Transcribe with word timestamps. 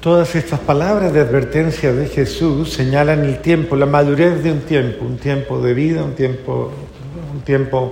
Todas 0.00 0.34
estas 0.34 0.60
palabras 0.60 1.12
de 1.12 1.20
advertencia 1.20 1.92
de 1.92 2.06
Jesús 2.06 2.72
señalan 2.72 3.22
el 3.22 3.42
tiempo, 3.42 3.76
la 3.76 3.84
madurez 3.84 4.42
de 4.42 4.50
un 4.50 4.60
tiempo, 4.60 5.04
un 5.04 5.18
tiempo 5.18 5.60
de 5.60 5.74
vida, 5.74 6.02
un 6.02 6.14
tiempo, 6.14 6.72
un 7.34 7.42
tiempo 7.42 7.90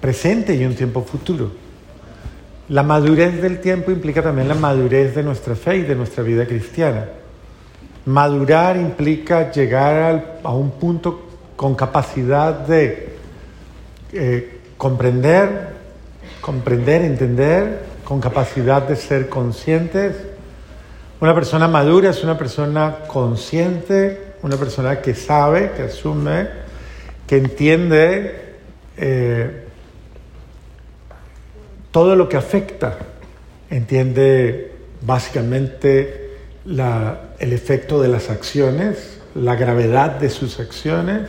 presente 0.00 0.54
y 0.54 0.64
un 0.64 0.76
tiempo 0.76 1.02
futuro. 1.02 1.50
La 2.68 2.84
madurez 2.84 3.42
del 3.42 3.60
tiempo 3.60 3.90
implica 3.90 4.22
también 4.22 4.46
la 4.46 4.54
madurez 4.54 5.16
de 5.16 5.24
nuestra 5.24 5.56
fe 5.56 5.78
y 5.78 5.82
de 5.82 5.96
nuestra 5.96 6.22
vida 6.22 6.46
cristiana. 6.46 7.06
Madurar 8.06 8.76
implica 8.76 9.50
llegar 9.50 10.38
a 10.44 10.54
un 10.54 10.70
punto 10.70 11.22
con 11.56 11.74
capacidad 11.74 12.54
de 12.54 13.16
eh, 14.12 14.60
comprender, 14.76 15.70
comprender, 16.40 17.02
entender, 17.02 17.84
con 18.04 18.20
capacidad 18.20 18.86
de 18.86 18.94
ser 18.94 19.28
conscientes. 19.28 20.31
Una 21.22 21.36
persona 21.36 21.68
madura 21.68 22.10
es 22.10 22.24
una 22.24 22.36
persona 22.36 22.96
consciente, 23.06 24.34
una 24.42 24.56
persona 24.56 25.00
que 25.00 25.14
sabe, 25.14 25.70
que 25.70 25.82
asume, 25.82 26.48
que 27.28 27.36
entiende 27.36 28.56
eh, 28.96 29.66
todo 31.92 32.16
lo 32.16 32.28
que 32.28 32.36
afecta, 32.36 32.98
entiende 33.70 34.72
básicamente 35.00 36.38
el 36.66 37.52
efecto 37.52 38.02
de 38.02 38.08
las 38.08 38.28
acciones, 38.28 39.20
la 39.36 39.54
gravedad 39.54 40.18
de 40.18 40.28
sus 40.28 40.58
acciones 40.58 41.28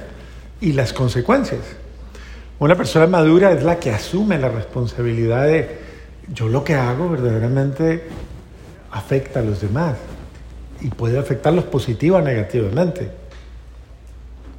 y 0.60 0.74
las 0.74 0.92
consecuencias. 0.92 1.62
Una 2.58 2.76
persona 2.76 3.06
madura 3.06 3.52
es 3.52 3.62
la 3.62 3.80
que 3.80 3.92
asume 3.92 4.40
la 4.40 4.50
responsabilidad 4.50 5.46
de 5.46 5.78
yo 6.34 6.48
lo 6.48 6.64
que 6.64 6.74
hago 6.74 7.10
verdaderamente 7.10 8.33
afecta 8.94 9.40
a 9.40 9.44
los 9.44 9.60
demás 9.60 9.96
y 10.80 10.88
puede 10.90 11.18
afectarlos 11.18 11.66
positiva 11.66 12.20
o 12.20 12.22
negativamente. 12.22 13.10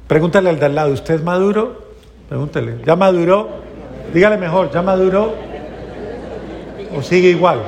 Pregúntale 0.07 0.49
al 0.49 0.59
de 0.59 0.65
al 0.65 0.75
lado, 0.75 0.93
¿usted 0.93 1.15
es 1.15 1.23
maduro? 1.23 1.85
Pregúntale, 2.27 2.75
¿ya 2.85 2.95
maduró? 2.95 3.49
Dígale 4.13 4.37
mejor, 4.37 4.71
¿ya 4.71 4.81
maduró? 4.81 5.33
¿O 6.95 7.01
sigue 7.01 7.29
igual? 7.29 7.61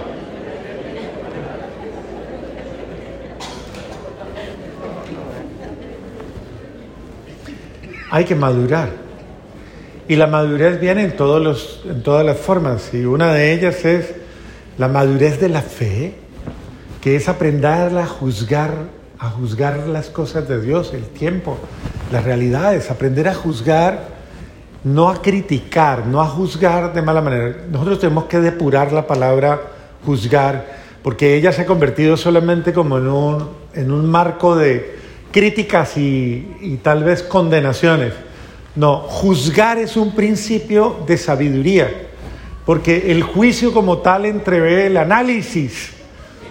Hay 8.11 8.25
que 8.25 8.35
madurar. 8.35 8.89
Y 10.07 10.15
la 10.15 10.27
madurez 10.27 10.79
viene 10.79 11.03
en, 11.03 11.15
todos 11.17 11.41
los, 11.41 11.81
en 11.85 12.01
todas 12.03 12.25
las 12.25 12.37
formas. 12.37 12.93
Y 12.93 13.05
una 13.05 13.33
de 13.33 13.53
ellas 13.53 13.83
es 13.83 14.15
la 14.77 14.87
madurez 14.87 15.39
de 15.39 15.49
la 15.49 15.61
fe, 15.61 16.26
que 17.01 17.15
es 17.15 17.29
aprender 17.29 17.97
a 17.97 18.05
juzgar, 18.05 18.71
a 19.19 19.29
juzgar 19.29 19.87
las 19.87 20.07
cosas 20.07 20.47
de 20.47 20.61
Dios, 20.61 20.93
el 20.93 21.05
tiempo, 21.05 21.57
las 22.11 22.23
realidades, 22.23 22.89
aprender 22.89 23.27
a 23.27 23.33
juzgar, 23.33 24.17
no 24.83 25.09
a 25.09 25.21
criticar, 25.21 26.05
no 26.05 26.21
a 26.21 26.27
juzgar 26.27 26.93
de 26.93 27.01
mala 27.01 27.21
manera. 27.21 27.57
Nosotros 27.69 27.99
tenemos 27.99 28.25
que 28.25 28.39
depurar 28.39 28.91
la 28.91 29.05
palabra 29.05 29.61
juzgar, 30.05 30.77
porque 31.03 31.35
ella 31.35 31.51
se 31.51 31.63
ha 31.63 31.65
convertido 31.65 32.17
solamente 32.17 32.73
como 32.73 32.97
en 32.97 33.07
un, 33.07 33.49
en 33.73 33.91
un 33.91 34.09
marco 34.09 34.55
de 34.55 34.97
críticas 35.31 35.97
y, 35.97 36.55
y 36.61 36.77
tal 36.77 37.03
vez 37.03 37.23
condenaciones. 37.23 38.13
No, 38.75 38.99
juzgar 38.99 39.77
es 39.79 39.97
un 39.97 40.13
principio 40.13 40.97
de 41.07 41.17
sabiduría, 41.17 41.89
porque 42.65 43.11
el 43.11 43.23
juicio 43.23 43.73
como 43.73 43.99
tal 43.99 44.25
entrevé 44.25 44.87
el 44.87 44.97
análisis. 44.97 45.96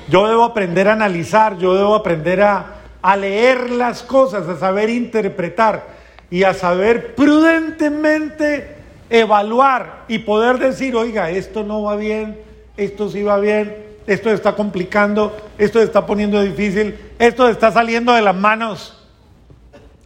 Yo 0.08 0.28
debo 0.28 0.44
aprender 0.44 0.88
a 0.88 0.92
analizar, 0.92 1.58
yo 1.58 1.74
debo 1.74 1.94
aprender 1.94 2.42
a, 2.42 2.72
leer 3.16 3.70
las 3.70 4.02
cosas, 4.02 4.48
a 4.48 4.58
saber 4.58 4.90
interpretar 4.90 5.86
y 6.28 6.42
a 6.42 6.54
saber 6.54 7.14
prudentemente 7.14 8.76
evaluar 9.10 10.04
y 10.08 10.18
poder 10.18 10.58
decir, 10.58 10.96
oiga, 10.96 11.30
esto 11.30 11.62
no 11.62 11.82
va 11.82 11.94
bien, 11.94 12.40
esto 12.76 13.08
sí 13.08 13.22
va 13.22 13.38
bien, 13.38 13.76
esto 14.08 14.30
está 14.30 14.56
complicando, 14.56 15.36
esto 15.56 15.80
está 15.80 16.04
poniendo 16.04 16.42
difícil, 16.42 16.98
esto 17.20 17.48
está 17.48 17.70
saliendo 17.70 18.12
de 18.12 18.22
las 18.22 18.34
manos, 18.34 19.06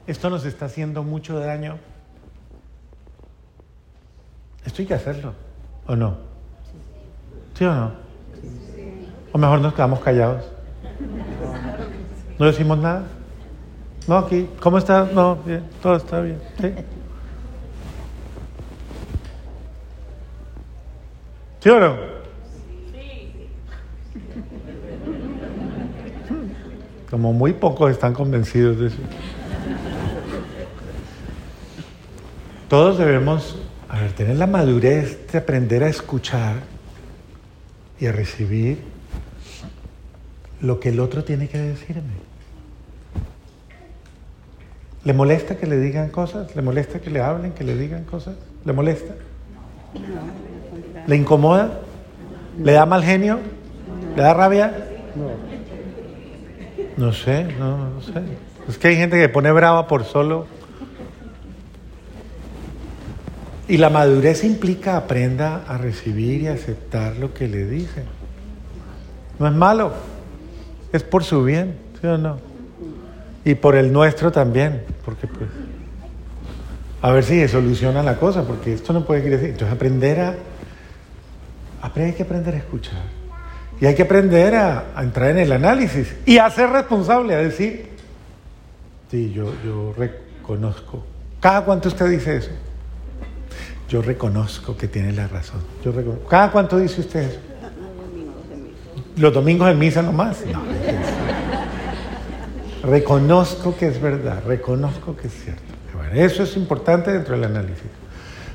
esto 0.06 0.28
nos 0.28 0.44
está 0.44 0.66
haciendo 0.66 1.02
mucho 1.02 1.38
daño. 1.38 1.78
Esto 4.66 4.82
hay 4.82 4.88
que 4.88 4.94
hacerlo, 4.94 5.32
¿o 5.86 5.96
no? 5.96 6.18
¿Sí 7.54 7.64
o 7.64 7.74
no? 7.74 8.09
O 9.32 9.38
mejor 9.38 9.60
nos 9.60 9.74
quedamos 9.74 10.00
callados. 10.00 10.44
¿No 12.38 12.46
decimos 12.46 12.78
nada? 12.78 13.04
No, 14.06 14.18
aquí. 14.18 14.48
¿Cómo 14.60 14.78
está? 14.78 15.08
No, 15.12 15.36
bien, 15.36 15.62
todo 15.82 15.96
está 15.96 16.20
bien. 16.20 16.40
¿Sí? 16.60 16.72
¿Sí 21.60 21.68
o 21.68 21.78
no? 21.78 21.96
Como 27.10 27.32
muy 27.32 27.52
pocos 27.52 27.90
están 27.90 28.14
convencidos 28.14 28.78
de 28.78 28.86
eso. 28.86 28.96
Todos 32.68 32.98
debemos 32.98 33.58
tener 34.16 34.36
la 34.36 34.46
madurez 34.46 35.26
de 35.30 35.38
aprender 35.38 35.82
a 35.82 35.88
escuchar 35.88 36.56
y 37.98 38.06
a 38.06 38.12
recibir 38.12 38.78
lo 40.60 40.80
que 40.80 40.90
el 40.90 41.00
otro 41.00 41.24
tiene 41.24 41.48
que 41.48 41.58
decirme. 41.58 42.30
¿Le 45.04 45.12
molesta 45.14 45.56
que 45.56 45.66
le 45.66 45.78
digan 45.78 46.10
cosas? 46.10 46.54
¿Le 46.54 46.62
molesta 46.62 47.00
que 47.00 47.10
le 47.10 47.20
hablen, 47.20 47.52
que 47.52 47.64
le 47.64 47.74
digan 47.76 48.04
cosas? 48.04 48.36
¿Le 48.64 48.72
molesta? 48.72 49.14
¿Le 51.06 51.16
incomoda? 51.16 51.80
¿Le 52.58 52.72
da 52.72 52.84
mal 52.84 53.02
genio? 53.02 53.38
¿Le 54.14 54.22
da 54.22 54.34
rabia? 54.34 54.74
No. 56.96 57.12
Sé, 57.12 57.44
no, 57.58 57.94
no 57.94 58.02
sé. 58.02 58.12
Es 58.68 58.76
que 58.76 58.88
hay 58.88 58.96
gente 58.96 59.18
que 59.18 59.28
pone 59.30 59.50
brava 59.52 59.88
por 59.88 60.04
solo 60.04 60.46
y 63.66 63.78
la 63.78 63.88
madurez 63.88 64.44
implica 64.44 64.96
aprenda 64.96 65.64
a 65.66 65.78
recibir 65.78 66.42
y 66.42 66.48
aceptar 66.48 67.16
lo 67.16 67.32
que 67.32 67.48
le 67.48 67.66
dicen. 67.66 68.04
No 69.38 69.46
es 69.46 69.54
malo, 69.54 69.92
es 70.92 71.02
por 71.02 71.24
su 71.24 71.44
bien, 71.44 71.76
¿sí 72.00 72.06
o 72.06 72.18
no? 72.18 72.38
Y 73.44 73.54
por 73.54 73.76
el 73.76 73.92
nuestro 73.92 74.30
también, 74.30 74.82
porque 75.04 75.26
pues, 75.26 75.48
a 77.02 77.10
ver 77.12 77.24
si 77.24 77.46
soluciona 77.48 78.02
la 78.02 78.16
cosa, 78.16 78.42
porque 78.42 78.74
esto 78.74 78.92
no 78.92 79.04
puede 79.04 79.22
decir. 79.22 79.50
Entonces 79.50 79.74
aprender 79.74 80.20
a, 80.20 80.34
hay 81.94 82.12
que 82.12 82.22
aprender 82.22 82.54
a 82.54 82.58
escuchar. 82.58 83.00
Y 83.80 83.86
hay 83.86 83.94
que 83.94 84.02
aprender 84.02 84.54
a, 84.54 84.92
entrar 84.98 85.30
en 85.30 85.38
el 85.38 85.52
análisis 85.52 86.14
y 86.26 86.36
a 86.36 86.50
ser 86.50 86.70
responsable, 86.70 87.34
a 87.34 87.38
decir, 87.38 87.88
sí, 89.10 89.32
yo, 89.32 89.54
yo 89.64 89.94
reconozco. 89.96 91.04
¿Cada 91.40 91.64
cuánto 91.64 91.88
usted 91.88 92.10
dice 92.10 92.36
eso? 92.36 92.50
Yo 93.88 94.02
reconozco 94.02 94.76
que 94.76 94.86
tiene 94.86 95.12
la 95.12 95.26
razón. 95.26 95.60
Yo 95.82 95.92
¿Cada 96.28 96.52
cuánto 96.52 96.78
dice 96.78 97.00
usted 97.00 97.30
eso? 97.30 97.38
Los 99.16 99.32
domingos 99.32 99.68
en 99.70 99.78
misa 99.78 100.02
nomás. 100.02 100.44
Reconozco 102.82 103.76
que 103.76 103.88
es 103.88 104.00
verdad, 104.00 104.42
reconozco 104.46 105.16
que 105.16 105.28
es 105.28 105.34
cierto. 105.34 105.62
eso 106.14 106.42
es 106.42 106.56
importante 106.56 107.12
dentro 107.12 107.34
del 107.34 107.44
análisis. 107.44 107.90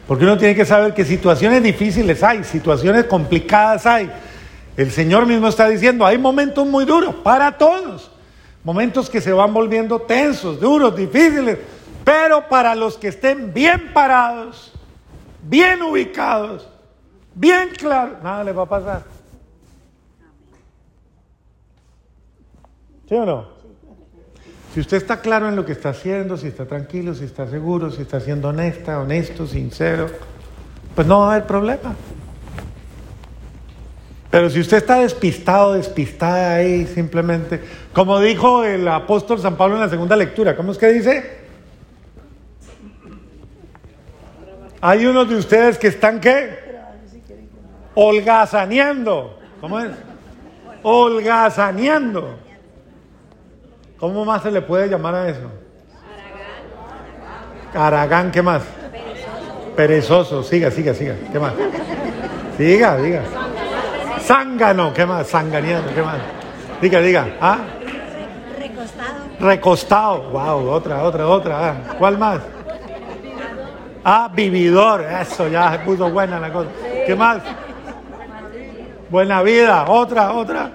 Porque 0.07 0.23
uno 0.23 0.37
tiene 0.37 0.55
que 0.55 0.65
saber 0.65 0.93
que 0.93 1.03
situaciones 1.03 1.63
difíciles 1.63 2.21
hay, 2.23 2.43
situaciones 2.43 3.05
complicadas 3.05 3.85
hay. 3.85 4.11
El 4.77 4.91
Señor 4.91 5.25
mismo 5.25 5.47
está 5.47 5.67
diciendo, 5.67 6.05
hay 6.05 6.17
momentos 6.17 6.67
muy 6.67 6.85
duros 6.85 7.15
para 7.15 7.57
todos. 7.57 8.11
Momentos 8.63 9.09
que 9.09 9.21
se 9.21 9.31
van 9.31 9.53
volviendo 9.53 10.01
tensos, 10.01 10.59
duros, 10.59 10.95
difíciles. 10.95 11.57
Pero 12.03 12.47
para 12.47 12.75
los 12.75 12.97
que 12.97 13.07
estén 13.07 13.53
bien 13.53 13.91
parados, 13.93 14.73
bien 15.41 15.81
ubicados, 15.81 16.67
bien 17.33 17.69
claros, 17.69 18.21
nada 18.21 18.43
le 18.43 18.51
va 18.51 18.63
a 18.63 18.69
pasar. 18.69 19.03
¿Sí 23.07 23.15
o 23.15 23.25
no? 23.25 23.54
Si 24.75 24.81
usted 24.81 24.97
está 24.97 25.21
claro 25.21 25.47
en 25.47 25.55
lo 25.55 25.65
que 25.65 25.71
está 25.71 25.91
haciendo, 25.91 26.35
si 26.35 26.47
está 26.47 26.65
tranquilo, 26.65 27.15
si 27.15 27.23
está 27.23 27.47
seguro, 27.47 27.91
si 27.91 28.01
está 28.01 28.19
siendo 28.19 28.49
honesta, 28.49 28.99
honesto, 28.99 29.47
sincero, 29.47 30.09
pues 30.93 31.07
no 31.07 31.21
va 31.21 31.27
a 31.31 31.35
haber 31.35 31.47
problema. 31.47 31.95
Pero 34.29 34.49
si 34.49 34.59
usted 34.59 34.75
está 34.75 34.99
despistado, 34.99 35.75
despistada 35.75 36.55
ahí, 36.55 36.87
simplemente, 36.87 37.61
como 37.93 38.19
dijo 38.19 38.65
el 38.65 38.85
apóstol 38.89 39.39
San 39.39 39.55
Pablo 39.55 39.75
en 39.75 39.81
la 39.81 39.89
segunda 39.89 40.17
lectura, 40.17 40.57
¿cómo 40.57 40.73
es 40.73 40.77
que 40.77 40.87
dice? 40.87 41.37
Hay 44.81 45.05
unos 45.05 45.29
de 45.29 45.37
ustedes 45.37 45.77
que 45.77 45.87
están 45.87 46.19
qué? 46.19 46.59
Holgazaneando. 47.93 49.39
¿Cómo 49.61 49.79
es? 49.79 49.91
holgazaneando. 50.83 52.44
¿Cómo 53.99 54.25
más 54.25 54.43
se 54.43 54.51
le 54.51 54.61
puede 54.61 54.89
llamar 54.89 55.15
a 55.15 55.29
eso? 55.29 55.51
Aragán, 57.73 58.31
¿qué 58.31 58.41
más? 58.41 58.63
Perezoso, 59.75 60.43
siga, 60.43 60.71
siga, 60.71 60.93
siga. 60.93 61.15
¿Qué 61.31 61.39
más? 61.39 61.53
Siga, 62.57 62.97
diga. 62.97 63.21
Zángano, 64.21 64.93
¿qué 64.93 65.05
más? 65.05 65.27
Zanganeando, 65.27 65.93
¿qué 65.93 66.01
más? 66.01 66.17
Diga, 66.81 66.99
diga. 66.99 67.27
¿Ah? 67.41 67.57
Recostado. 68.59 69.13
Recostado. 69.39 70.29
Wow, 70.29 70.69
otra, 70.69 71.03
otra, 71.03 71.27
otra. 71.27 71.69
Ah, 71.69 71.75
¿Cuál 71.97 72.17
más? 72.17 72.39
Ah, 74.03 74.29
vividor. 74.33 75.01
Eso 75.01 75.47
ya 75.47 75.71
se 75.71 75.79
puso 75.79 76.09
buena 76.09 76.39
la 76.39 76.51
cosa. 76.51 76.69
¿Qué 77.05 77.15
más? 77.15 77.41
Buena 79.09 79.41
vida. 79.41 79.85
Otra, 79.87 80.31
otra. 80.33 80.71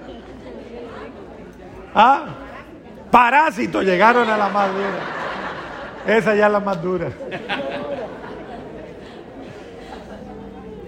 Ah, 1.93 2.25
parásito. 3.11 3.83
Llegaron 3.83 4.29
a 4.29 4.37
la 4.37 4.49
más 4.49 4.69
dura. 4.73 6.17
Esa 6.17 6.33
ya 6.35 6.47
es 6.47 6.51
la 6.51 6.59
más 6.59 6.81
dura. 6.81 7.09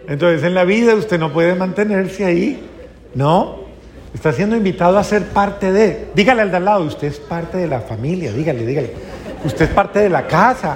Entonces, 0.08 0.44
en 0.44 0.54
la 0.54 0.64
vida 0.64 0.96
usted 0.96 1.20
no 1.20 1.32
puede 1.32 1.56
mantenerse 1.56 2.26
ahí, 2.26 2.68
¿no? 3.14 3.64
Está 4.14 4.32
siendo 4.32 4.56
invitado 4.56 4.98
a 4.98 5.04
ser 5.04 5.24
parte 5.26 5.72
de. 5.72 6.10
Dígale 6.14 6.42
al 6.42 6.52
de 6.52 6.58
al 6.58 6.66
lado, 6.66 6.84
usted 6.84 7.08
es 7.08 7.20
parte 7.20 7.58
de 7.58 7.68
la 7.68 7.82
familia, 7.82 8.32
dígale, 8.32 8.66
dígale. 8.66 8.94
Usted 9.44 9.66
es 9.66 9.72
parte 9.72 10.00
de 10.00 10.10
la 10.10 10.28
casa. 10.28 10.76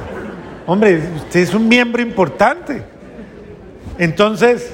Hombre, 0.66 1.02
usted 1.16 1.42
es 1.42 1.54
un 1.54 1.68
miembro 1.68 2.02
importante. 2.02 2.84
Entonces, 3.98 4.72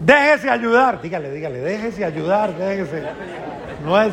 déjese 0.00 0.50
ayudar, 0.50 1.00
dígale, 1.00 1.30
dígale, 1.30 1.60
déjese 1.60 2.04
ayudar, 2.04 2.56
déjese. 2.56 3.02
No 3.84 4.00
es. 4.00 4.12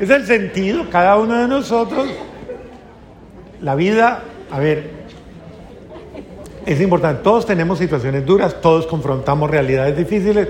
Es 0.00 0.10
el 0.10 0.26
sentido, 0.26 0.88
cada 0.90 1.16
uno 1.16 1.36
de 1.36 1.48
nosotros. 1.48 2.08
La 3.60 3.74
vida, 3.74 4.22
a 4.50 4.58
ver, 4.58 4.90
es 6.66 6.80
importante. 6.80 7.22
Todos 7.22 7.46
tenemos 7.46 7.78
situaciones 7.78 8.26
duras, 8.26 8.60
todos 8.60 8.86
confrontamos 8.86 9.50
realidades 9.50 9.96
difíciles, 9.96 10.48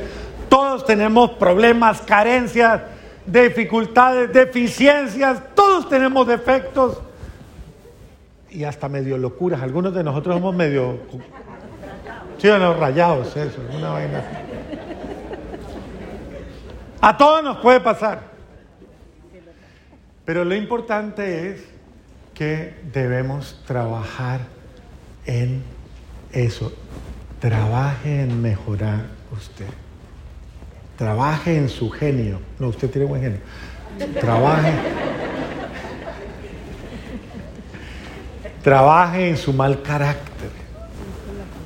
todos 0.49 0.85
tenemos 0.85 1.31
problemas, 1.33 2.01
carencias, 2.03 2.83
dificultades, 3.27 4.33
deficiencias, 4.33 5.41
todos 5.55 5.89
tenemos 5.89 6.27
defectos 6.27 7.01
y 8.51 8.65
hasta 8.65 8.89
medio 8.89 9.19
locuras. 9.19 9.63
Algunos 9.63 9.95
de 9.95 10.05
nosotros 10.05 10.37
somos 10.37 10.55
medio, 10.55 10.99
sí 12.39 12.49
rayados, 12.49 13.37
eso, 13.37 13.61
una 13.77 13.91
vaina. 13.91 14.25
A 17.01 17.17
todos 17.17 17.43
nos 17.43 17.59
puede 17.59 17.81
pasar. 17.81 18.34
Pero 20.25 20.45
lo 20.45 20.55
importante 20.55 21.51
es 21.51 21.65
que 22.33 22.75
debemos 22.93 23.61
trabajar 23.67 24.41
en 25.27 25.63
eso. 26.33 26.73
Trabaje 27.41 28.23
en 28.23 28.41
mejorar 28.41 29.07
usted. 29.33 29.67
Trabaje 30.97 31.57
en 31.57 31.69
su 31.69 31.91
genio. 31.91 32.41
No, 32.59 32.69
usted 32.69 32.91
tiene 32.91 33.07
buen 33.07 33.23
genio. 33.23 33.41
Trabaje. 34.21 34.73
Trabaje 38.63 39.29
en 39.29 39.37
su 39.37 39.53
mal 39.53 39.83
carácter. 39.83 40.51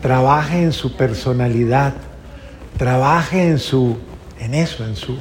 Trabaje 0.03 0.63
en 0.63 0.73
su 0.73 0.97
personalidad. 0.97 1.95
Trabaje 2.77 3.49
en 3.49 3.59
su 3.59 3.99
en 4.41 4.55
eso, 4.55 4.85
en 4.85 4.97
su 4.97 5.19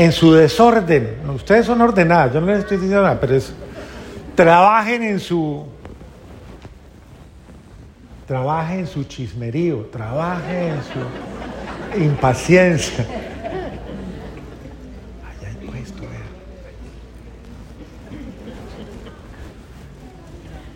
en 0.00 0.12
su 0.12 0.32
desorden. 0.32 1.18
Ustedes 1.34 1.66
son 1.66 1.82
ordenadas, 1.82 2.32
yo 2.32 2.40
no 2.40 2.46
les 2.46 2.60
estoy 2.60 2.78
diciendo 2.78 3.02
nada, 3.02 3.20
pero 3.20 3.34
es 3.36 3.52
trabajen 4.34 5.02
en 5.02 5.20
su 5.20 5.66
trabaje 8.26 8.78
en 8.78 8.86
su 8.86 9.04
chismerío, 9.04 9.90
trabaje 9.92 10.68
en 10.68 10.78
su 10.84 12.02
impaciencia. 12.02 13.04
Ay, 15.28 15.46
hay 15.46 15.66
puesto, 15.66 16.00
vea. 16.00 16.08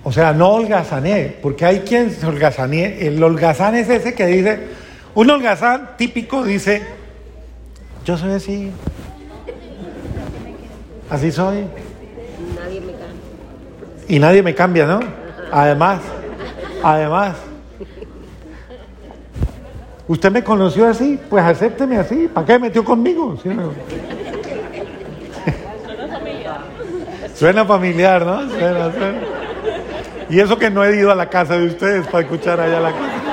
O 0.02 0.12
sea, 0.12 0.34
no 0.34 0.50
holgazané, 0.50 1.38
porque 1.40 1.64
hay 1.64 1.80
quien 1.80 2.10
se 2.10 2.26
holgazanee. 2.26 3.06
El 3.06 3.22
holgazán 3.22 3.74
es 3.74 3.88
ese 3.88 4.12
que 4.12 4.26
dice, 4.26 4.68
un 5.14 5.30
holgazán 5.30 5.96
típico 5.96 6.44
dice, 6.44 6.82
yo 8.04 8.18
soy 8.18 8.32
así, 8.32 8.70
así 11.10 11.32
soy. 11.32 11.66
Nadie 12.54 12.80
me 12.80 12.92
cambia. 12.92 14.06
Y 14.08 14.18
nadie 14.18 14.42
me 14.42 14.54
cambia, 14.54 14.86
¿no? 14.86 15.00
Además, 15.50 16.00
además. 16.82 17.36
¿Usted 20.06 20.30
me 20.30 20.44
conoció 20.44 20.86
así? 20.86 21.18
Pues 21.30 21.42
acépteme 21.44 21.96
así. 21.96 22.28
¿Para 22.32 22.46
qué 22.46 22.58
metió 22.58 22.84
conmigo? 22.84 23.38
¿Sí 23.42 23.48
o 23.48 23.54
no? 23.54 23.72
Suena 27.34 27.64
familiar, 27.64 28.24
¿no? 28.24 28.48
Suena, 28.48 28.92
suena. 28.92 29.20
Y 30.28 30.40
eso 30.40 30.58
que 30.58 30.70
no 30.70 30.84
he 30.84 30.96
ido 30.96 31.10
a 31.10 31.14
la 31.14 31.28
casa 31.28 31.58
de 31.58 31.66
ustedes 31.66 32.06
para 32.06 32.24
escuchar 32.24 32.60
allá 32.60 32.80
la 32.80 32.92
cosa. 32.92 33.23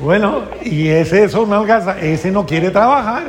Bueno, 0.00 0.44
y 0.62 0.88
es 0.88 1.12
eso, 1.12 1.42
una 1.42 1.60
holgaza. 1.60 1.98
Ese 2.00 2.30
no 2.30 2.46
quiere 2.46 2.70
trabajar. 2.70 3.24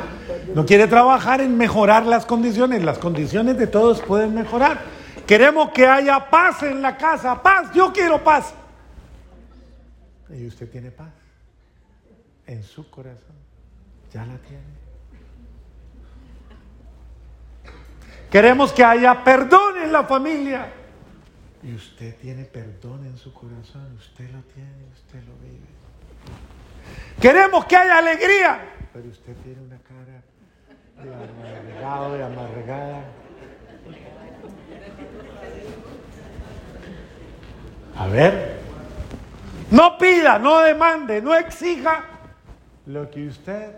No 0.53 0.65
quiere 0.65 0.88
trabajar 0.88 1.41
en 1.41 1.57
mejorar 1.57 2.05
las 2.05 2.25
condiciones. 2.25 2.83
Las 2.83 2.97
condiciones 2.97 3.57
de 3.57 3.67
todos 3.67 4.01
pueden 4.01 4.33
mejorar. 4.33 4.79
Queremos 5.25 5.71
que 5.71 5.85
haya 5.85 6.29
paz 6.29 6.63
en 6.63 6.81
la 6.81 6.97
casa. 6.97 7.41
Paz, 7.41 7.71
yo 7.73 7.91
quiero 7.93 8.23
paz. 8.23 8.53
Y 10.29 10.47
usted 10.47 10.69
tiene 10.69 10.91
paz 10.91 11.09
en 12.47 12.63
su 12.63 12.89
corazón. 12.89 13.35
Ya 14.13 14.25
la 14.25 14.38
tiene. 14.38 14.81
Queremos 18.29 18.71
que 18.71 18.83
haya 18.83 19.23
perdón 19.23 19.77
en 19.83 19.91
la 19.91 20.03
familia. 20.05 20.81
Y 21.63 21.75
usted 21.75 22.16
tiene 22.18 22.46
perdón 22.46 23.06
en 23.06 23.18
su 23.18 23.34
corazón. 23.34 23.94
Usted 23.98 24.30
lo 24.32 24.41
tiene, 24.53 24.86
usted 24.94 25.20
lo 25.24 25.34
vive. 25.44 25.68
Queremos 27.20 27.65
que 27.65 27.77
haya 27.77 28.00
alegría. 28.00 28.60
Pero 28.94 29.10
usted 29.10 29.36
tiene 29.38 29.62
una 29.62 29.77
cara 29.80 30.24
de 31.03 31.13
amargado, 31.13 32.13
de 32.15 32.24
amargada. 32.24 33.03
A 37.96 38.08
ver, 38.08 38.60
no 39.70 39.98
pida, 39.98 40.39
no 40.39 40.62
demande, 40.62 41.22
no 41.22 41.36
exija 41.36 42.06
lo 42.88 43.10
que 43.12 43.27
usted 43.27 43.75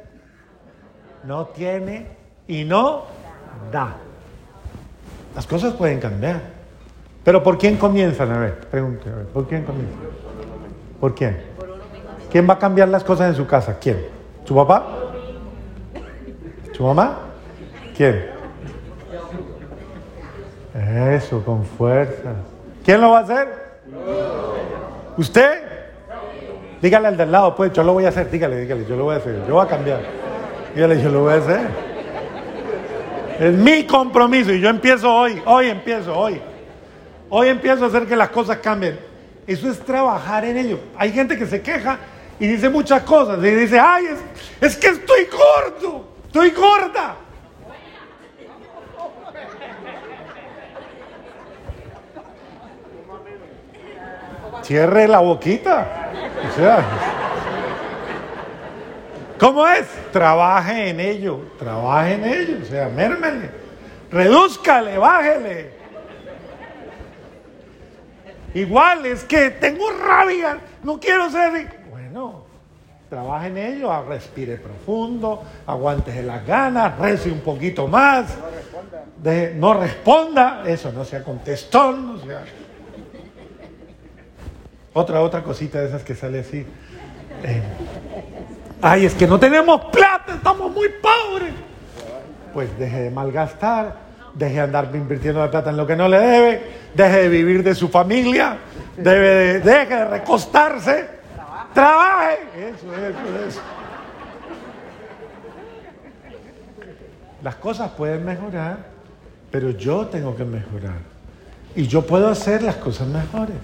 no 1.24 1.48
tiene 1.48 2.08
y 2.48 2.63
no 2.63 3.06
da. 3.72 3.98
Las 5.36 5.48
cosas 5.48 5.74
pueden 5.74 6.00
cambiar. 6.00 6.52
Pero 7.24 7.42
¿por 7.42 7.58
quién 7.58 7.77
comienzan? 7.77 8.32
A 8.32 8.39
ver, 8.39 8.60
pregunte, 8.70 9.10
¿por 9.34 9.48
quién 9.48 9.63
comienzan? 9.63 9.98
¿Por 11.00 11.15
quién? 11.15 11.38
¿Quién 12.32 12.50
va 12.50 12.56
a 12.56 12.60
cambiar 12.60 12.89
las 12.89 13.03
cosas 13.03 13.30
en 13.30 13.36
su 13.36 13.46
casa? 13.48 13.77
¿Quién? 13.80 14.06
¿Su 14.44 14.56
papá? 14.56 14.86
¿Su 16.74 16.84
mamá? 16.84 17.18
¿Quién? 17.96 18.25
Eso, 21.12 21.44
con 21.44 21.63
fuerza. 21.63 22.34
¿Quién 22.84 23.00
lo 23.00 23.12
va 23.12 23.20
a 23.20 23.22
hacer? 23.22 23.48
¿Usted? 25.18 25.62
Dígale 26.82 27.08
al 27.08 27.15
del 27.15 27.32
lado, 27.32 27.56
pues 27.56 27.72
yo 27.72 27.84
lo 27.84 27.94
voy 27.94 28.06
a 28.06 28.10
hacer, 28.10 28.30
dígale, 28.30 28.60
dígale, 28.60 28.86
yo 28.86 28.98
lo 28.98 29.06
voy 29.06 29.15
a 29.15 29.18
hacer, 29.20 29.46
yo 29.48 29.53
voy 29.53 29.65
a 29.65 29.70
cambiar. 29.70 30.01
Dígale, 30.75 31.01
yo 31.01 31.10
lo 31.10 31.22
voy 31.22 31.34
a 31.34 31.38
hacer. 31.38 31.68
Es 33.39 33.53
mi 33.53 33.86
compromiso 33.86 34.51
y 34.51 34.60
yo 34.60 34.70
empiezo 34.70 35.13
hoy, 35.13 35.42
hoy 35.46 35.68
empiezo, 35.68 36.18
hoy. 36.18 36.42
Hoy 37.36 37.48
empiezo 37.48 37.86
a 37.86 37.88
hacer 37.88 38.06
que 38.06 38.16
las 38.16 38.30
cosas 38.30 38.58
cambien. 38.58 39.00
Eso 39.48 39.68
es 39.68 39.80
trabajar 39.80 40.46
en 40.46 40.56
ello. 40.56 40.80
Hay 40.96 41.12
gente 41.12 41.36
que 41.36 41.48
se 41.48 41.63
queja 41.63 41.98
y 42.40 42.46
dice 42.46 42.70
muchas 42.70 43.02
cosas. 43.02 43.44
Y 43.44 43.50
dice, 43.50 43.80
ay, 43.80 44.06
es, 44.62 44.78
que 44.78 44.90
estoy 44.90 45.28
gordo, 45.32 46.10
estoy 46.28 46.52
gorda. 46.52 47.16
Cierre 54.62 55.08
la 55.08 55.18
boquita. 55.18 56.12
O 56.52 56.56
sea, 56.56 56.86
¿cómo 59.40 59.68
es? 59.68 59.88
Trabaje 60.12 60.90
en 60.90 61.00
ello, 61.00 61.40
trabaje 61.58 62.13
en 62.13 62.25
ello, 62.25 62.58
o 62.62 62.66
sea, 62.66 62.90
mérmele, 62.90 63.50
redúzcale, 64.12 65.00
bájele. 65.00 65.83
Igual 68.53 69.05
es 69.05 69.24
que 69.24 69.50
tengo 69.51 69.91
rabia, 69.91 70.57
no 70.83 71.00
quiero 71.00 71.29
ser. 71.29 71.81
Bueno, 71.89 72.45
trabaje 73.10 73.48
en 73.48 73.57
ello, 73.57 74.03
respire 74.07 74.57
profundo, 74.57 75.43
aguante 75.65 76.22
las 76.22 76.45
ganas, 76.45 76.98
rece 77.00 77.31
un 77.31 77.41
poquito 77.41 77.88
más, 77.88 78.36
de, 79.17 79.53
no 79.55 79.74
responda, 79.74 80.63
eso, 80.65 80.91
no 80.91 81.05
sea 81.05 81.24
contestón, 81.24 82.17
no 82.17 82.19
sea... 82.19 82.43
Otra, 84.95 85.22
otra 85.22 85.41
cosita 85.41 85.81
de 85.81 85.88
esas 85.88 86.03
que 86.03 86.13
sale 86.13 86.41
así. 86.41 86.65
Eh, 87.43 87.62
Ay, 88.86 89.05
es 89.05 89.13
que 89.13 89.25
no 89.25 89.39
tenemos 89.39 89.86
plata, 89.86 90.33
estamos 90.36 90.69
muy 90.69 90.89
pobres. 91.01 91.53
Pues 92.53 92.77
deje 92.77 93.03
de 93.03 93.12
malgastar, 93.12 93.95
deje 94.34 94.56
de 94.56 94.62
andar 94.62 94.90
invirtiendo 94.94 95.40
la 95.40 95.52
plata 95.52 95.70
en 95.70 95.78
lo 95.78 95.86
que 95.86 95.96
no 95.96 96.08
le 96.08 96.20
debe, 96.20 96.62
deje 96.94 97.18
de 97.24 97.30
vivir 97.30 97.63
de 97.63 97.75
su 97.75 97.90
familia, 97.90 98.58
debe 98.98 99.60
deje 99.60 99.96
de 99.96 100.06
recostarse, 100.06 101.08
trabaje. 101.74 102.40
Eso, 102.58 102.94
eso, 102.96 103.48
eso. 103.48 103.62
Las 107.44 107.56
cosas 107.56 107.92
pueden 107.92 108.25
mejorar, 108.25 108.78
pero 109.52 109.72
yo 109.72 110.08
tengo 110.08 110.36
que 110.36 110.46
mejorar. 110.46 111.13
Y 111.75 111.88
yo 111.88 112.06
puedo 112.06 112.30
hacer 112.30 112.63
las 112.63 112.75
cosas 112.75 113.08
mejores. 113.08 113.56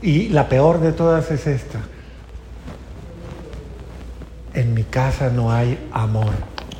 Y 0.00 0.28
la 0.28 0.48
peor 0.48 0.80
de 0.80 0.92
todas 0.92 1.30
es 1.30 1.46
esta. 1.46 1.80
En 4.54 4.72
mi 4.72 4.84
casa 4.84 5.28
no 5.28 5.52
hay 5.52 5.78
amor. 5.92 6.32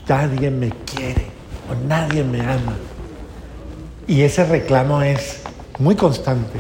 Nadie 0.09 0.51
me 0.51 0.71
quiere 0.71 1.36
o 1.71 1.75
nadie 1.87 2.23
me 2.25 2.41
ama. 2.41 2.77
Y 4.07 4.23
ese 4.23 4.45
reclamo 4.45 5.03
es 5.03 5.43
muy 5.79 5.97
constante. 5.97 6.59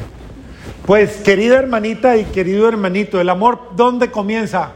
Pues 0.84 1.16
querida 1.18 1.58
hermanita 1.58 2.16
y 2.16 2.24
querido 2.24 2.68
hermanito, 2.68 3.20
el 3.20 3.28
amor 3.28 3.70
¿dónde 3.76 4.10
comienza? 4.10 4.72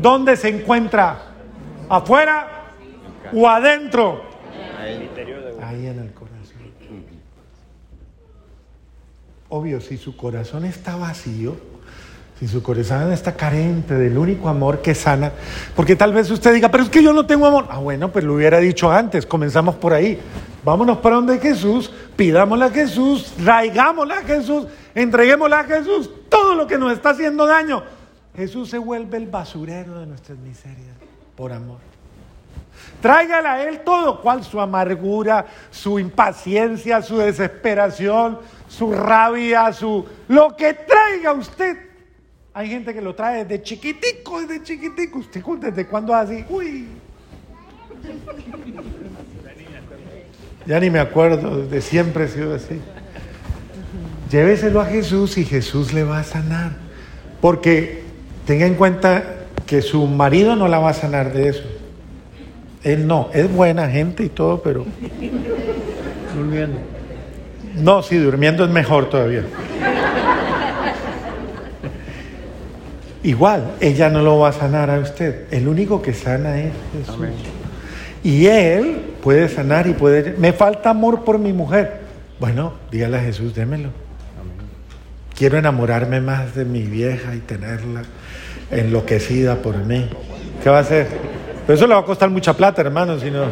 ¿Dónde 0.00 0.36
se 0.36 0.48
encuentra? 0.48 1.22
¿Afuera 1.88 2.72
o 3.32 3.48
adentro? 3.48 4.22
Ahí 5.62 5.86
en 5.86 5.98
el 5.98 6.12
corazón. 6.12 6.28
Obvio, 9.50 9.80
si 9.80 9.96
su 9.96 10.16
corazón 10.16 10.64
está 10.64 10.96
vacío, 10.96 11.56
si 12.38 12.46
su 12.46 12.62
corazón 12.62 13.12
está 13.12 13.34
carente 13.34 13.94
del 13.94 14.16
único 14.16 14.48
amor 14.48 14.80
que 14.80 14.94
sana, 14.94 15.32
porque 15.74 15.96
tal 15.96 16.12
vez 16.12 16.30
usted 16.30 16.54
diga, 16.54 16.70
pero 16.70 16.84
es 16.84 16.88
que 16.88 17.02
yo 17.02 17.12
no 17.12 17.26
tengo 17.26 17.46
amor. 17.46 17.66
Ah, 17.68 17.78
bueno, 17.78 18.12
pues 18.12 18.24
lo 18.24 18.34
hubiera 18.34 18.58
dicho 18.58 18.92
antes, 18.92 19.26
comenzamos 19.26 19.74
por 19.74 19.92
ahí. 19.92 20.20
Vámonos 20.64 20.98
para 20.98 21.16
donde 21.16 21.38
Jesús, 21.38 21.90
pidámosle 22.16 22.66
a 22.66 22.70
Jesús, 22.70 23.34
raigámosle 23.42 24.14
a 24.14 24.22
Jesús, 24.22 24.66
entreguémosle 24.94 25.56
a 25.56 25.64
Jesús 25.64 26.10
todo 26.28 26.54
lo 26.54 26.66
que 26.66 26.78
nos 26.78 26.92
está 26.92 27.10
haciendo 27.10 27.46
daño. 27.46 27.82
Jesús 28.36 28.70
se 28.70 28.78
vuelve 28.78 29.16
el 29.16 29.26
basurero 29.26 29.98
de 29.98 30.06
nuestras 30.06 30.38
miserias 30.38 30.96
por 31.34 31.52
amor. 31.52 31.78
Tráigale 33.00 33.48
a 33.48 33.68
Él 33.68 33.80
todo, 33.80 34.20
cual 34.20 34.44
su 34.44 34.60
amargura, 34.60 35.46
su 35.70 35.98
impaciencia, 35.98 37.02
su 37.02 37.18
desesperación, 37.18 38.38
su 38.68 38.92
rabia, 38.92 39.72
su... 39.72 40.06
Lo 40.28 40.56
que 40.56 40.74
traiga 40.74 41.32
usted. 41.32 41.87
Hay 42.58 42.68
gente 42.68 42.92
que 42.92 43.00
lo 43.00 43.14
trae 43.14 43.44
desde 43.44 43.62
chiquitico, 43.62 44.40
desde 44.40 44.64
chiquitico. 44.64 45.20
Usted 45.20 45.42
desde 45.60 45.86
cuándo 45.86 46.12
así. 46.12 46.44
Uy. 46.48 46.88
Ya 50.66 50.80
ni 50.80 50.90
me 50.90 50.98
acuerdo, 50.98 51.62
desde 51.62 51.80
siempre 51.80 52.24
he 52.24 52.28
sido 52.28 52.56
así. 52.56 52.80
Lléveselo 54.32 54.80
a 54.80 54.86
Jesús 54.86 55.38
y 55.38 55.44
Jesús 55.44 55.92
le 55.92 56.02
va 56.02 56.18
a 56.18 56.24
sanar. 56.24 56.72
Porque 57.40 58.02
tenga 58.44 58.66
en 58.66 58.74
cuenta 58.74 59.46
que 59.64 59.80
su 59.80 60.04
marido 60.08 60.56
no 60.56 60.66
la 60.66 60.80
va 60.80 60.90
a 60.90 60.94
sanar 60.94 61.32
de 61.32 61.50
eso. 61.50 61.62
Él 62.82 63.06
no, 63.06 63.30
es 63.34 63.48
buena 63.52 63.88
gente 63.88 64.24
y 64.24 64.30
todo, 64.30 64.64
pero... 64.64 64.84
Durmiendo. 66.34 66.78
No, 67.76 68.02
sí, 68.02 68.16
durmiendo 68.16 68.64
es 68.64 68.70
mejor 68.72 69.08
todavía. 69.08 69.44
Igual, 73.22 73.72
ella 73.80 74.08
no 74.10 74.22
lo 74.22 74.38
va 74.38 74.50
a 74.50 74.52
sanar 74.52 74.90
a 74.90 74.98
usted. 74.98 75.46
El 75.50 75.66
único 75.68 76.00
que 76.00 76.14
sana 76.14 76.60
es 76.60 76.72
Jesús. 76.92 77.14
Amén. 77.14 77.32
Y 78.22 78.46
Él 78.46 79.14
puede 79.22 79.48
sanar 79.48 79.86
y 79.86 79.92
puede... 79.92 80.34
Me 80.38 80.52
falta 80.52 80.90
amor 80.90 81.24
por 81.24 81.38
mi 81.38 81.52
mujer. 81.52 82.00
Bueno, 82.38 82.74
dígale 82.90 83.18
a 83.18 83.20
Jesús, 83.20 83.54
démelo. 83.54 83.90
Quiero 85.36 85.58
enamorarme 85.58 86.20
más 86.20 86.54
de 86.54 86.64
mi 86.64 86.82
vieja 86.82 87.34
y 87.34 87.38
tenerla 87.38 88.02
enloquecida 88.70 89.56
por 89.56 89.76
mí. 89.76 90.08
¿Qué 90.62 90.70
va 90.70 90.78
a 90.78 90.80
hacer? 90.80 91.06
Pero 91.66 91.76
eso 91.76 91.86
le 91.86 91.94
va 91.94 92.00
a 92.00 92.04
costar 92.04 92.30
mucha 92.30 92.54
plata, 92.54 92.82
hermano, 92.82 93.18
si 93.18 93.30
no... 93.30 93.46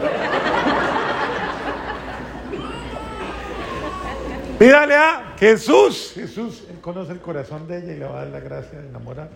Pídale 4.58 4.94
a 4.94 5.35
Jesús. 5.38 6.12
Jesús 6.14 6.64
él 6.70 6.80
conoce 6.80 7.12
el 7.12 7.20
corazón 7.20 7.68
de 7.68 7.78
ella 7.78 7.92
y 7.92 7.99
le 7.99 8.06
va 8.06 8.23
a 8.23 8.25
dar 8.25 8.28
la 8.28 8.40
gracia 8.40 8.80
de 8.80 8.88
enamorar. 8.88 9.28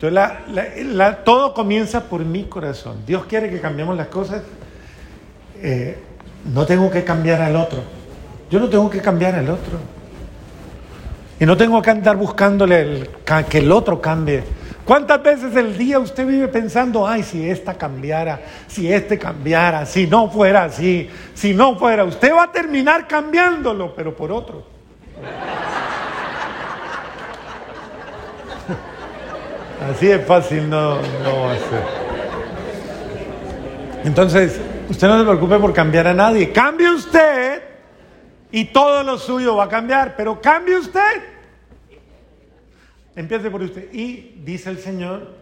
Entonces, 0.00 1.16
todo 1.24 1.52
comienza 1.54 2.04
por 2.04 2.24
mi 2.24 2.44
corazón. 2.44 2.98
Dios 3.04 3.24
quiere 3.24 3.50
que 3.50 3.60
cambiemos 3.60 3.96
las 3.96 4.06
cosas. 4.06 4.42
Eh, 5.60 5.98
no 6.52 6.64
tengo 6.66 6.88
que 6.88 7.02
cambiar 7.02 7.42
al 7.42 7.56
otro. 7.56 7.80
Yo 8.48 8.60
no 8.60 8.68
tengo 8.68 8.88
que 8.88 9.00
cambiar 9.00 9.34
al 9.34 9.50
otro. 9.50 9.78
Y 11.40 11.46
no 11.46 11.56
tengo 11.56 11.82
que 11.82 11.90
andar 11.90 12.16
buscándole 12.16 13.10
que 13.48 13.58
el 13.58 13.72
otro 13.72 14.00
cambie. 14.00 14.44
¿Cuántas 14.84 15.22
veces 15.22 15.54
el 15.56 15.76
día 15.76 15.98
usted 15.98 16.26
vive 16.26 16.48
pensando, 16.48 17.06
ay, 17.06 17.22
si 17.22 17.48
esta 17.48 17.74
cambiara, 17.74 18.40
si 18.68 18.90
este 18.90 19.18
cambiara, 19.18 19.84
si 19.84 20.06
no 20.06 20.30
fuera 20.30 20.64
así, 20.64 21.10
si 21.34 21.52
no 21.54 21.76
fuera, 21.76 22.04
usted 22.04 22.32
va 22.32 22.44
a 22.44 22.52
terminar 22.52 23.06
cambiándolo, 23.06 23.94
pero 23.94 24.16
por 24.16 24.32
otro. 24.32 24.64
Así 29.82 30.06
de 30.06 30.18
fácil 30.20 30.68
no, 30.68 30.96
no 30.96 31.54
ser. 31.70 32.08
Entonces, 34.04 34.60
usted 34.88 35.06
no 35.08 35.18
se 35.18 35.24
preocupe 35.24 35.58
por 35.58 35.72
cambiar 35.72 36.06
a 36.06 36.14
nadie. 36.14 36.52
Cambie 36.52 36.90
usted 36.90 37.62
y 38.50 38.66
todo 38.66 39.02
lo 39.02 39.18
suyo 39.18 39.56
va 39.56 39.64
a 39.64 39.68
cambiar, 39.68 40.16
pero 40.16 40.40
cambie 40.40 40.76
usted. 40.76 41.22
Empiece 43.14 43.50
por 43.50 43.62
usted. 43.62 43.92
Y 43.92 44.40
dice 44.44 44.70
el 44.70 44.78
Señor, 44.78 45.34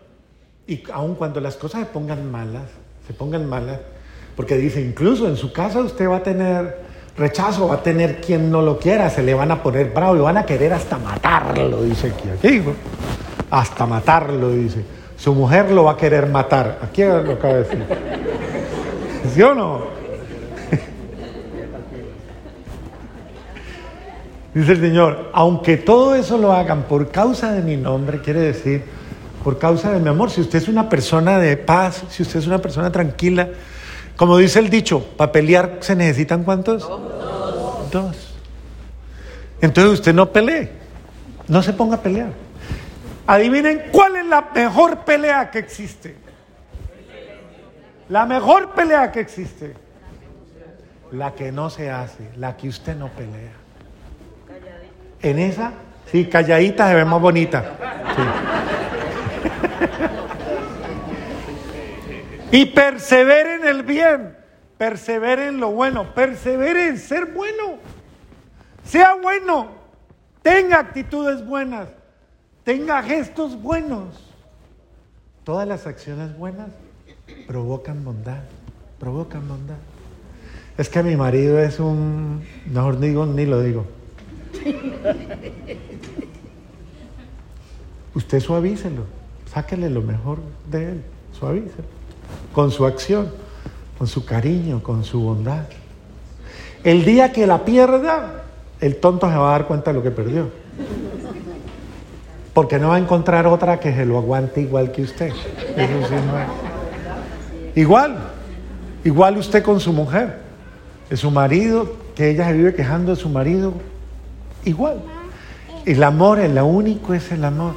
y 0.66 0.82
aun 0.92 1.14
cuando 1.14 1.40
las 1.40 1.56
cosas 1.56 1.80
se 1.80 1.86
pongan 1.86 2.30
malas, 2.30 2.70
se 3.06 3.12
pongan 3.12 3.48
malas, 3.48 3.80
porque 4.34 4.56
dice, 4.56 4.80
incluso 4.80 5.28
en 5.28 5.36
su 5.36 5.52
casa 5.52 5.80
usted 5.80 6.08
va 6.08 6.16
a 6.16 6.22
tener 6.22 6.86
rechazo, 7.16 7.68
va 7.68 7.76
a 7.76 7.82
tener 7.82 8.20
quien 8.20 8.50
no 8.50 8.62
lo 8.62 8.78
quiera, 8.78 9.08
se 9.10 9.22
le 9.22 9.34
van 9.34 9.50
a 9.50 9.62
poner 9.62 9.90
bravo 9.90 10.16
y 10.16 10.20
van 10.20 10.36
a 10.36 10.44
querer 10.44 10.72
hasta 10.72 10.98
matarlo, 10.98 11.82
dice 11.82 12.08
aquí. 12.08 12.28
Aquí. 12.28 12.62
Hasta 13.50 13.86
matarlo, 13.86 14.50
dice. 14.50 14.84
Su 15.16 15.34
mujer 15.34 15.70
lo 15.70 15.84
va 15.84 15.92
a 15.92 15.96
querer 15.96 16.26
matar. 16.26 16.80
Aquí 16.82 17.02
lo 17.02 17.18
acaba 17.18 17.54
de 17.54 17.62
decir. 17.62 17.84
¿Sí 19.34 19.42
o 19.42 19.54
no? 19.54 19.82
Dice 24.54 24.72
el 24.72 24.80
Señor, 24.80 25.30
aunque 25.32 25.76
todo 25.76 26.14
eso 26.14 26.38
lo 26.38 26.52
hagan 26.52 26.82
por 26.84 27.10
causa 27.10 27.52
de 27.52 27.62
mi 27.62 27.76
nombre, 27.76 28.20
quiere 28.20 28.40
decir, 28.40 28.84
por 29.42 29.58
causa 29.58 29.90
de 29.92 30.00
mi 30.00 30.08
amor, 30.08 30.30
si 30.30 30.40
usted 30.40 30.58
es 30.58 30.68
una 30.68 30.88
persona 30.88 31.38
de 31.38 31.56
paz, 31.56 32.04
si 32.08 32.22
usted 32.22 32.40
es 32.40 32.46
una 32.46 32.58
persona 32.58 32.92
tranquila, 32.92 33.48
como 34.16 34.38
dice 34.38 34.58
el 34.58 34.70
dicho, 34.70 35.04
para 35.16 35.32
pelear 35.32 35.78
se 35.80 35.94
necesitan 35.94 36.44
cuántos? 36.44 36.88
Dos. 37.92 38.34
Entonces 39.60 39.92
usted 39.92 40.14
no 40.14 40.32
pelee, 40.32 40.70
no 41.48 41.62
se 41.62 41.72
ponga 41.72 41.96
a 41.96 42.02
pelear. 42.02 42.45
Adivinen 43.26 43.88
cuál 43.90 44.16
es 44.16 44.26
la 44.26 44.50
mejor 44.54 45.04
pelea 45.04 45.50
que 45.50 45.58
existe. 45.58 46.16
La 48.08 48.24
mejor 48.24 48.70
pelea 48.70 49.10
que 49.10 49.20
existe. 49.20 49.74
La 51.10 51.34
que 51.34 51.50
no 51.50 51.70
se 51.70 51.90
hace, 51.90 52.30
la 52.36 52.56
que 52.56 52.68
usted 52.68 52.96
no 52.96 53.08
pelea. 53.08 53.52
En 55.22 55.38
esa, 55.38 55.72
sí, 56.10 56.26
calladita 56.26 56.88
se 56.88 56.94
ve 56.94 57.04
más 57.04 57.20
bonita. 57.20 57.64
Y 62.52 62.66
persevere 62.66 63.56
en 63.56 63.66
el 63.66 63.82
bien, 63.82 64.36
persevere 64.78 65.48
en 65.48 65.58
lo 65.58 65.72
bueno, 65.72 66.14
persevere 66.14 66.88
en 66.88 66.98
ser 66.98 67.26
bueno. 67.26 67.78
Sea 68.84 69.14
bueno, 69.20 69.72
tenga 70.42 70.78
actitudes 70.78 71.44
buenas, 71.44 71.88
tenga 72.66 73.02
gestos 73.04 73.62
buenos. 73.62 74.08
Todas 75.44 75.68
las 75.68 75.86
acciones 75.86 76.36
buenas 76.36 76.66
provocan 77.46 78.04
bondad, 78.04 78.40
provocan 78.98 79.46
bondad. 79.46 79.76
Es 80.76 80.88
que 80.88 81.00
mi 81.04 81.14
marido 81.14 81.60
es 81.60 81.78
un, 81.78 82.42
mejor 82.66 82.98
digo, 82.98 83.24
ni 83.24 83.46
lo 83.46 83.60
digo. 83.60 83.86
usted 88.14 88.40
suavícelo, 88.40 89.04
sáquele 89.48 89.88
lo 89.88 90.02
mejor 90.02 90.38
de 90.68 90.90
él, 90.90 91.02
suavícelo, 91.38 91.86
con 92.52 92.72
su 92.72 92.84
acción, 92.84 93.30
con 93.96 94.08
su 94.08 94.24
cariño, 94.24 94.82
con 94.82 95.04
su 95.04 95.20
bondad. 95.20 95.66
El 96.82 97.04
día 97.04 97.32
que 97.32 97.46
la 97.46 97.64
pierda, 97.64 98.42
el 98.80 98.96
tonto 98.96 99.30
se 99.30 99.36
va 99.36 99.50
a 99.50 99.52
dar 99.52 99.68
cuenta 99.68 99.92
de 99.92 99.98
lo 99.98 100.02
que 100.02 100.10
perdió. 100.10 100.50
Porque 102.56 102.78
no 102.78 102.88
va 102.88 102.94
a 102.94 102.98
encontrar 102.98 103.46
otra 103.46 103.78
que 103.80 103.94
se 103.94 104.06
lo 104.06 104.16
aguante 104.16 104.62
igual 104.62 104.90
que 104.90 105.02
usted. 105.02 105.30
Es. 105.76 105.90
Igual, 107.74 108.16
igual 109.04 109.36
usted 109.36 109.62
con 109.62 109.78
su 109.78 109.92
mujer, 109.92 110.38
de 111.10 111.18
su 111.18 111.30
marido, 111.30 111.96
que 112.14 112.30
ella 112.30 112.46
se 112.46 112.54
vive 112.54 112.74
quejando 112.74 113.14
de 113.14 113.20
su 113.20 113.28
marido, 113.28 113.74
igual. 114.64 115.02
El 115.84 116.02
amor, 116.02 116.38
el 116.38 116.58
único 116.58 117.12
es 117.12 117.30
el 117.30 117.44
amor. 117.44 117.74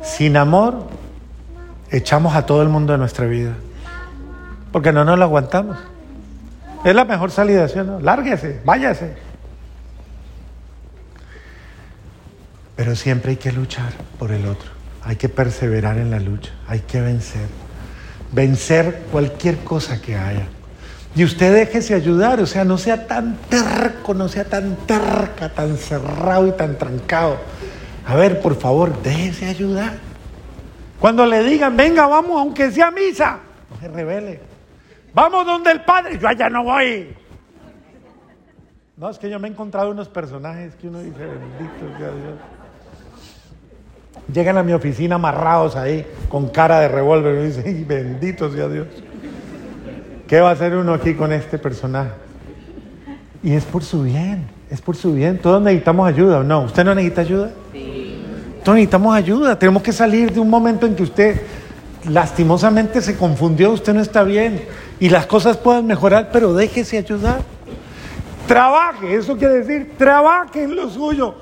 Sin 0.00 0.38
amor, 0.38 0.86
echamos 1.90 2.34
a 2.34 2.46
todo 2.46 2.62
el 2.62 2.70
mundo 2.70 2.94
de 2.94 2.98
nuestra 2.98 3.26
vida. 3.26 3.52
Porque 4.72 4.94
no 4.94 5.04
nos 5.04 5.18
lo 5.18 5.26
aguantamos. 5.26 5.76
Es 6.86 6.94
la 6.94 7.04
mejor 7.04 7.30
salida, 7.32 7.68
¿sí 7.68 7.78
no? 7.84 8.00
Lárguese, 8.00 8.62
váyase. 8.64 9.12
Pero 12.80 12.96
siempre 12.96 13.32
hay 13.32 13.36
que 13.36 13.52
luchar 13.52 13.92
por 14.18 14.32
el 14.32 14.46
otro. 14.46 14.70
Hay 15.02 15.16
que 15.16 15.28
perseverar 15.28 15.98
en 15.98 16.10
la 16.10 16.18
lucha. 16.18 16.50
Hay 16.66 16.80
que 16.80 17.02
vencer. 17.02 17.46
Vencer 18.32 19.02
cualquier 19.12 19.58
cosa 19.58 20.00
que 20.00 20.16
haya. 20.16 20.46
Y 21.14 21.24
usted 21.24 21.52
déjese 21.54 21.92
ayudar, 21.92 22.40
o 22.40 22.46
sea, 22.46 22.64
no 22.64 22.78
sea 22.78 23.06
tan 23.06 23.36
terco, 23.50 24.14
no 24.14 24.28
sea 24.28 24.46
tan 24.46 24.76
terca, 24.86 25.50
tan 25.50 25.76
cerrado 25.76 26.46
y 26.46 26.52
tan 26.52 26.78
trancado. 26.78 27.36
A 28.06 28.14
ver, 28.14 28.40
por 28.40 28.58
favor, 28.58 29.02
déjese 29.02 29.44
ayudar. 29.44 29.98
Cuando 30.98 31.26
le 31.26 31.42
digan, 31.42 31.76
venga, 31.76 32.06
vamos, 32.06 32.40
aunque 32.40 32.70
sea 32.70 32.90
misa, 32.90 33.40
no 33.68 33.78
se 33.78 33.88
revele. 33.88 34.40
Vamos 35.12 35.44
donde 35.44 35.70
el 35.70 35.82
Padre, 35.82 36.18
yo 36.18 36.26
allá 36.26 36.48
no 36.48 36.64
voy. 36.64 37.14
No, 38.96 39.10
es 39.10 39.18
que 39.18 39.28
yo 39.28 39.38
me 39.38 39.48
he 39.48 39.50
encontrado 39.50 39.90
unos 39.90 40.08
personajes 40.08 40.74
que 40.76 40.88
uno 40.88 41.00
dice, 41.00 41.26
bendito 41.26 41.98
sea 41.98 42.08
Dios. 42.08 42.59
Llegan 44.32 44.58
a 44.58 44.62
mi 44.62 44.72
oficina 44.72 45.16
amarrados 45.16 45.76
ahí, 45.76 46.06
con 46.28 46.48
cara 46.48 46.80
de 46.80 46.88
revólver, 46.88 47.44
y 47.44 47.48
dicen, 47.48 47.84
bendito 47.88 48.52
sea 48.52 48.68
Dios. 48.68 48.86
¿Qué 50.26 50.40
va 50.40 50.50
a 50.50 50.52
hacer 50.52 50.76
uno 50.76 50.94
aquí 50.94 51.14
con 51.14 51.32
este 51.32 51.58
personaje? 51.58 52.12
Y 53.42 53.54
es 53.54 53.64
por 53.64 53.82
su 53.82 54.02
bien, 54.02 54.46
es 54.70 54.80
por 54.80 54.94
su 54.94 55.14
bien. 55.14 55.38
Todos 55.38 55.60
necesitamos 55.60 56.08
ayuda, 56.08 56.38
¿o 56.38 56.42
no? 56.44 56.62
¿Usted 56.62 56.84
no 56.84 56.94
necesita 56.94 57.22
ayuda? 57.22 57.50
Sí. 57.72 58.22
Todos 58.62 58.76
necesitamos 58.76 59.16
ayuda. 59.16 59.58
Tenemos 59.58 59.82
que 59.82 59.92
salir 59.92 60.32
de 60.32 60.38
un 60.38 60.48
momento 60.48 60.86
en 60.86 60.94
que 60.94 61.02
usted 61.02 61.40
lastimosamente 62.08 63.00
se 63.00 63.16
confundió, 63.16 63.72
usted 63.72 63.94
no 63.94 64.00
está 64.00 64.22
bien. 64.22 64.62
Y 65.00 65.08
las 65.08 65.26
cosas 65.26 65.56
pueden 65.56 65.86
mejorar, 65.86 66.30
pero 66.32 66.54
déjese 66.54 66.98
ayudar. 66.98 67.40
Trabaje, 68.46 69.14
eso 69.14 69.36
quiere 69.36 69.64
decir, 69.64 69.94
trabaje 69.96 70.64
en 70.64 70.76
lo 70.76 70.90
suyo. 70.90 71.34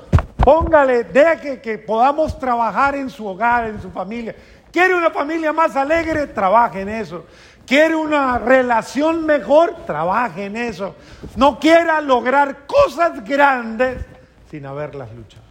Póngale, 0.49 1.03
deje 1.03 1.61
que 1.61 1.77
podamos 1.77 2.39
trabajar 2.39 2.95
en 2.95 3.07
su 3.07 3.23
hogar, 3.27 3.67
en 3.67 3.79
su 3.79 3.91
familia. 3.91 4.35
¿Quiere 4.71 4.95
una 4.95 5.11
familia 5.11 5.53
más 5.53 5.75
alegre? 5.75 6.25
Trabaje 6.25 6.81
en 6.81 6.89
eso. 6.89 7.27
¿Quiere 7.67 7.95
una 7.95 8.39
relación 8.39 9.27
mejor? 9.27 9.85
Trabaje 9.85 10.45
en 10.45 10.57
eso. 10.57 10.95
No 11.35 11.59
quiera 11.59 12.01
lograr 12.01 12.65
cosas 12.65 13.23
grandes 13.23 14.03
sin 14.49 14.65
haberlas 14.65 15.13
luchado. 15.13 15.48